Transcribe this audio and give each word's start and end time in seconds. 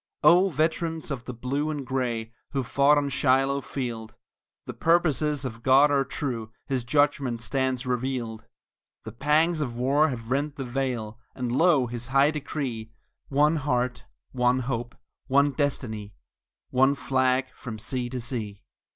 Oh, 0.23 0.49
veterans 0.49 1.11
of 1.11 1.25
the 1.25 1.33
Blue 1.35 1.69
and 1.69 1.85
Gray, 1.85 2.33
who 2.53 2.63
fought 2.63 2.97
on 2.97 3.09
Shiloh 3.09 3.61
field, 3.61 4.15
The 4.65 4.73
purposes 4.73 5.45
of 5.45 5.61
God 5.61 5.91
are 5.91 6.03
true, 6.03 6.51
His 6.65 6.83
judgment 6.83 7.39
stands 7.43 7.85
revealed; 7.85 8.43
The 9.03 9.11
pangs 9.11 9.61
of 9.61 9.77
war 9.77 10.09
have 10.09 10.31
rent 10.31 10.55
the 10.55 10.65
veil, 10.65 11.19
and 11.35 11.51
lo, 11.51 11.85
His 11.85 12.07
high 12.07 12.31
decree: 12.31 12.91
One 13.29 13.57
heart, 13.57 14.05
one 14.31 14.61
hope, 14.61 14.95
one 15.27 15.51
destiny, 15.51 16.15
one 16.71 16.95
flag 16.95 17.51
from 17.53 17.77
sea 17.77 18.09
to 18.09 18.19
sea. 18.19 18.63